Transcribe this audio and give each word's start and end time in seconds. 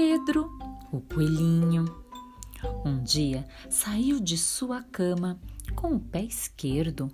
Pedro, 0.00 0.48
o 0.92 1.00
coelhinho. 1.00 1.84
Um 2.84 3.02
dia 3.02 3.44
saiu 3.68 4.20
de 4.20 4.38
sua 4.38 4.80
cama 4.80 5.40
com 5.74 5.96
o 5.96 5.98
pé 5.98 6.22
esquerdo. 6.22 7.10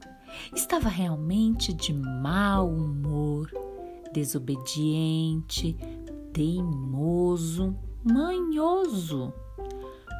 Estava 0.54 0.91
realmente 0.91 1.73
de 1.73 1.95
mau 1.95 2.68
humor, 2.68 3.50
desobediente, 4.12 5.74
teimoso, 6.30 7.74
manhoso. 8.05 9.32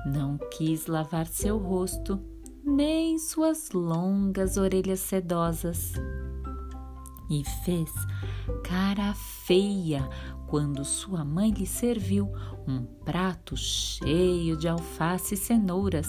Não 0.07 0.39
quis 0.57 0.86
lavar 0.86 1.26
seu 1.26 1.58
rosto, 1.58 2.18
nem 2.64 3.18
suas 3.18 3.72
longas 3.72 4.57
orelhas 4.57 5.00
sedosas. 5.00 5.93
E 7.29 7.44
fez 7.62 7.90
cara 8.62 9.14
feia 9.14 10.08
quando 10.54 10.85
sua 10.85 11.25
mãe 11.25 11.50
lhe 11.50 11.67
serviu 11.67 12.32
um 12.64 12.85
prato 13.04 13.57
cheio 13.57 14.57
de 14.57 14.68
alface 14.68 15.35
e 15.35 15.36
cenouras, 15.36 16.07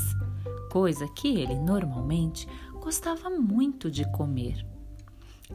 coisa 0.72 1.08
que 1.08 1.30
ele 1.40 1.56
normalmente 1.56 2.48
gostava 2.74 3.28
muito 3.32 3.90
de 3.90 4.06
comer. 4.12 4.64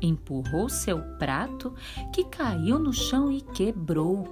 Empurrou 0.02 0.68
seu 0.68 1.00
prato, 1.20 1.72
que 2.12 2.24
caiu 2.24 2.80
no 2.80 2.92
chão 2.92 3.30
e 3.30 3.40
quebrou. 3.40 4.26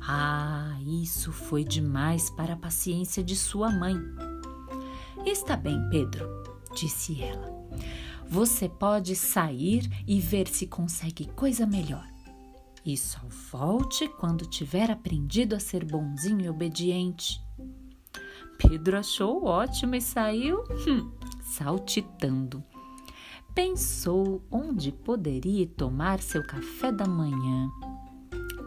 Ah, 0.00 0.78
isso 0.86 1.32
foi 1.32 1.64
demais 1.64 2.30
para 2.30 2.54
a 2.54 2.56
paciência 2.56 3.24
de 3.24 3.34
sua 3.34 3.72
mãe. 3.72 3.96
Está 5.26 5.56
bem, 5.56 5.84
Pedro, 5.90 6.44
disse 6.76 7.20
ela. 7.20 7.52
Você 8.28 8.68
pode 8.68 9.16
sair 9.16 9.90
e 10.06 10.20
ver 10.20 10.46
se 10.46 10.68
consegue 10.68 11.26
coisa 11.32 11.66
melhor. 11.66 12.15
E 12.86 12.96
só 12.96 13.18
volte 13.50 14.08
quando 14.08 14.46
tiver 14.46 14.92
aprendido 14.92 15.56
a 15.56 15.58
ser 15.58 15.84
bonzinho 15.84 16.42
e 16.42 16.48
obediente. 16.48 17.44
Pedro 18.56 18.96
achou 18.96 19.44
ótimo 19.44 19.96
e 19.96 20.00
saiu 20.00 20.62
hum, 20.86 21.10
saltitando. 21.42 22.62
Pensou 23.52 24.40
onde 24.52 24.92
poderia 24.92 25.66
tomar 25.66 26.20
seu 26.20 26.46
café 26.46 26.92
da 26.92 27.08
manhã. 27.08 27.68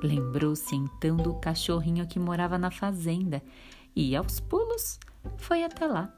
Lembrou-se 0.03 0.75
então 0.75 1.15
do 1.15 1.35
cachorrinho 1.35 2.05
que 2.05 2.19
morava 2.19 2.57
na 2.57 2.69
fazenda 2.69 3.41
e, 3.95 4.17
aos 4.17 4.41
pulos, 4.41 4.99
foi 5.37 5.63
até 5.63 5.87
lá. 5.87 6.13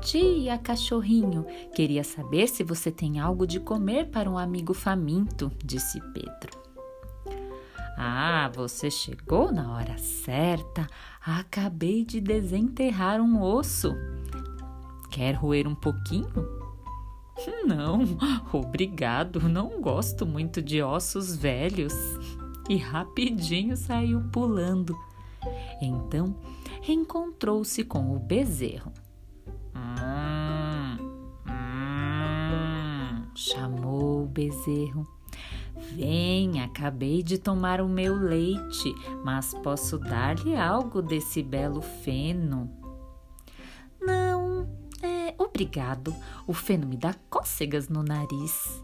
Dia, 0.00 0.56
cachorrinho. 0.58 1.44
Queria 1.74 2.04
saber 2.04 2.48
se 2.48 2.62
você 2.62 2.90
tem 2.90 3.18
algo 3.18 3.46
de 3.46 3.58
comer 3.58 4.08
para 4.10 4.30
um 4.30 4.38
amigo 4.38 4.72
faminto, 4.72 5.50
disse 5.64 6.00
Pedro. 6.12 6.58
Ah, 7.96 8.48
você 8.54 8.90
chegou 8.90 9.50
na 9.50 9.74
hora 9.74 9.98
certa. 9.98 10.86
Acabei 11.20 12.04
de 12.04 12.20
desenterrar 12.20 13.20
um 13.20 13.42
osso. 13.42 13.92
Quer 15.10 15.32
roer 15.32 15.66
um 15.66 15.74
pouquinho? 15.74 16.48
Não, 17.66 18.00
obrigado. 18.52 19.48
Não 19.48 19.80
gosto 19.80 20.24
muito 20.24 20.62
de 20.62 20.80
ossos 20.80 21.34
velhos. 21.34 21.94
E 22.68 22.76
rapidinho 22.76 23.76
saiu 23.76 24.20
pulando. 24.30 24.96
Então 25.82 26.36
reencontrou-se 26.82 27.82
com 27.84 28.14
o 28.14 28.18
bezerro. 28.18 28.92
Chamou 33.38 34.24
o 34.24 34.26
bezerro. 34.26 35.06
Vem, 35.94 36.60
acabei 36.60 37.22
de 37.22 37.38
tomar 37.38 37.80
o 37.80 37.88
meu 37.88 38.16
leite, 38.16 38.92
mas 39.24 39.54
posso 39.62 39.96
dar-lhe 39.96 40.56
algo 40.56 41.00
desse 41.00 41.40
belo 41.40 41.80
feno. 41.80 42.68
Não, 44.00 44.68
é, 45.00 45.34
obrigado. 45.38 46.14
O 46.48 46.52
feno 46.52 46.88
me 46.88 46.96
dá 46.96 47.14
cócegas 47.30 47.88
no 47.88 48.02
nariz. 48.02 48.82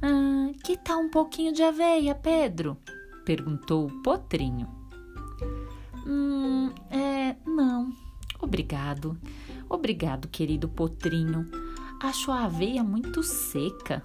Ah, 0.00 0.52
que 0.64 0.76
tal 0.76 1.00
um 1.00 1.10
pouquinho 1.10 1.52
de 1.52 1.62
aveia, 1.62 2.14
Pedro? 2.14 2.76
perguntou 3.24 3.86
o 3.86 4.02
potrinho. 4.02 4.68
Hum, 6.06 6.70
é, 6.90 7.34
não. 7.44 7.92
Obrigado. 8.40 9.18
Obrigado, 9.68 10.28
querido 10.28 10.68
potrinho. 10.68 11.63
Acho 12.04 12.30
a 12.30 12.44
aveia 12.44 12.84
muito 12.84 13.22
seca. 13.22 14.02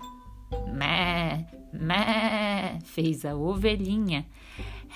Mé, 0.74 1.46
mé, 1.74 2.80
fez 2.86 3.26
a 3.26 3.36
ovelhinha. 3.36 4.26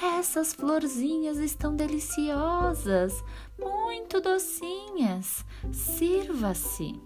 Essas 0.02 0.53
florzinhas 0.53 1.38
estão 1.38 1.75
deliciosas, 1.75 3.22
muito 3.59 4.22
docinhas. 4.22 5.46
Sirva-se. 5.74 6.97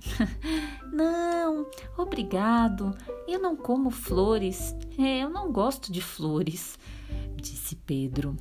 não, 0.90 1.68
obrigado. 1.98 2.96
Eu 3.28 3.38
não 3.38 3.54
como 3.54 3.90
flores. 3.90 4.74
É, 4.96 5.24
eu 5.24 5.28
não 5.28 5.52
gosto 5.52 5.92
de 5.92 6.00
flores, 6.00 6.78
disse 7.36 7.76
Pedro. 7.76 8.34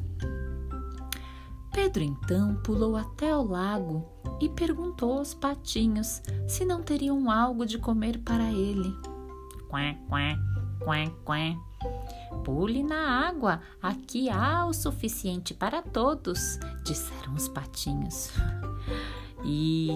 Pedro 1.73 2.01
então 2.01 2.55
pulou 2.63 2.95
até 2.95 3.35
o 3.35 3.43
lago 3.43 4.12
e 4.43 4.49
perguntou 4.49 5.19
aos 5.19 5.33
patinhos 5.33 6.21
se 6.45 6.65
não 6.65 6.83
teriam 6.83 7.31
algo 7.31 7.65
de 7.65 7.77
comer 7.77 8.19
para 8.19 8.51
ele. 8.51 8.93
Quá, 9.69 9.95
quá, 10.09 10.37
quá, 10.83 11.09
quá. 11.23 12.41
Pule 12.43 12.83
na 12.83 13.25
água, 13.25 13.61
aqui 13.81 14.29
há 14.29 14.65
o 14.65 14.73
suficiente 14.73 15.53
para 15.53 15.81
todos, 15.81 16.59
disseram 16.83 17.33
os 17.35 17.47
patinhos. 17.47 18.31
E 19.45 19.91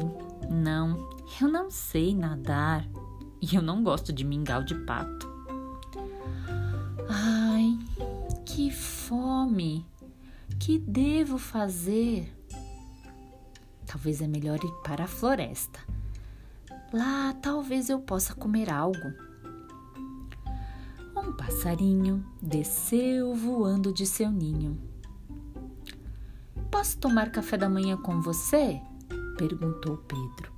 não, 0.49 1.09
eu 1.41 1.49
não 1.49 1.69
sei 1.69 2.15
nadar 2.15 2.87
e 3.41 3.53
eu 3.53 3.61
não 3.61 3.83
gosto 3.83 4.13
de 4.13 4.23
mingau 4.23 4.63
de 4.63 4.75
pato. 4.75 5.27
Ai, 7.09 7.77
que 8.45 8.71
fome! 8.71 9.85
Que 10.57 10.77
devo 10.79 11.37
fazer? 11.37 12.36
Talvez 13.87 14.21
é 14.21 14.27
melhor 14.27 14.61
ir 14.63 14.71
para 14.83 15.05
a 15.05 15.07
floresta. 15.07 15.79
Lá 16.93 17.33
talvez 17.41 17.89
eu 17.89 17.99
possa 17.99 18.35
comer 18.35 18.69
algo. 18.69 18.97
Um 21.15 21.31
passarinho 21.31 22.23
desceu 22.41 23.33
voando 23.33 23.93
de 23.93 24.05
seu 24.05 24.29
ninho. 24.29 24.77
Posso 26.69 26.97
tomar 26.97 27.31
café 27.31 27.57
da 27.57 27.69
manhã 27.69 27.97
com 27.97 28.21
você? 28.21 28.79
perguntou 29.37 29.97
Pedro. 29.97 30.51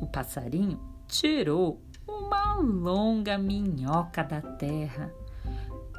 O 0.00 0.06
passarinho 0.06 0.80
tirou 1.06 1.82
uma 2.08 2.54
longa 2.54 3.36
minhoca 3.36 4.24
da 4.24 4.40
terra. 4.40 5.12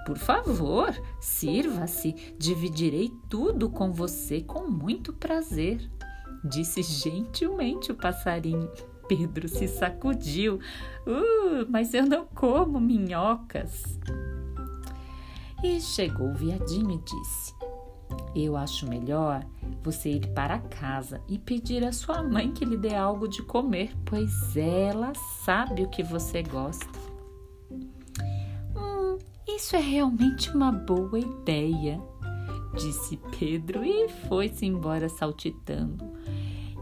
Por 0.06 0.18
favor, 0.18 0.94
sirva-se, 1.20 2.14
dividirei 2.38 3.12
tudo 3.30 3.70
com 3.70 3.92
você 3.92 4.42
com 4.42 4.68
muito 4.68 5.14
prazer 5.14 5.90
disse 6.46 6.82
gentilmente 6.82 7.92
o 7.92 7.96
passarinho. 7.96 8.70
Pedro 9.08 9.48
se 9.48 9.68
sacudiu. 9.68 10.60
Uh, 11.06 11.66
mas 11.70 11.94
eu 11.94 12.06
não 12.06 12.26
como 12.26 12.80
minhocas. 12.80 14.00
E 15.64 15.80
chegou 15.80 16.30
o 16.30 16.34
viadinho 16.34 16.92
e 16.92 16.98
disse: 16.98 17.54
Eu 18.36 18.56
acho 18.58 18.88
melhor 18.88 19.46
você 19.84 20.12
ir 20.12 20.28
para 20.34 20.60
casa 20.60 21.22
e 21.28 21.38
pedir 21.38 21.86
à 21.86 21.92
sua 21.92 22.24
mãe 22.24 22.52
que 22.52 22.66
lhe 22.66 22.78
dê 22.78 22.96
algo 22.96 23.28
de 23.28 23.42
comer, 23.44 23.96
pois 24.06 24.56
ela 24.58 25.14
sabe 25.44 25.84
o 25.84 25.90
que 25.90 26.04
você 26.04 26.44
gosta. 26.44 26.88
Hum, 28.76 29.18
isso 29.48 29.76
é 29.76 29.80
realmente 29.80 30.50
uma 30.50 30.72
boa 30.72 31.20
ideia, 31.20 32.02
disse 32.76 33.20
Pedro 33.40 33.84
e 33.84 34.10
foi-se 34.28 34.66
embora 34.66 35.08
saltitando. 35.08 36.04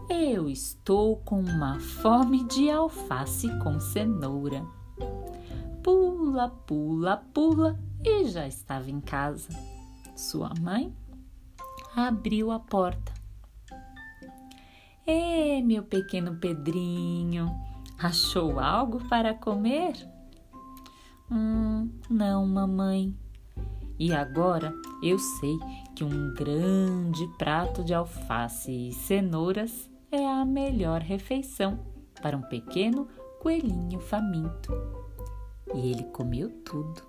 Eu 0.08 0.50
estou 0.50 1.16
com 1.16 1.40
uma 1.40 1.80
fome 1.80 2.44
de 2.44 2.70
alface 2.70 3.48
com 3.60 3.80
cenoura. 3.80 4.62
Pula, 5.82 6.50
pula, 6.50 7.24
pula 7.32 7.80
e 8.04 8.26
já 8.26 8.46
estava 8.46 8.90
em 8.90 9.00
casa. 9.00 9.48
Sua 10.14 10.52
mãe 10.60 10.94
abriu 11.96 12.50
a 12.50 12.58
porta. 12.60 13.14
Ê, 15.06 15.62
meu 15.62 15.82
pequeno 15.82 16.36
Pedrinho, 16.36 17.50
achou 17.98 18.60
algo 18.60 19.02
para 19.08 19.32
comer? 19.32 19.94
Hum, 21.30 21.90
não, 22.10 22.46
mamãe. 22.46 23.16
E 23.98 24.12
agora 24.12 24.74
eu 25.02 25.18
sei 25.18 25.56
que 25.96 26.04
um 26.04 26.34
grande 26.34 27.26
prato 27.38 27.82
de 27.82 27.94
alface 27.94 28.88
e 28.88 28.92
cenouras 28.92 29.93
é 30.14 30.26
a 30.28 30.44
melhor 30.44 31.00
refeição 31.00 31.78
para 32.22 32.36
um 32.36 32.42
pequeno 32.42 33.08
coelhinho 33.40 33.98
faminto. 33.98 34.72
E 35.74 35.90
ele 35.90 36.04
comeu 36.04 36.50
tudo. 36.64 37.02